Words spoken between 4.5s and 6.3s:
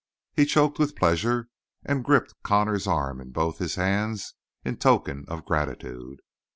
in token of gratitude.